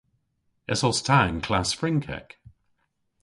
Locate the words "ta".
1.07-1.17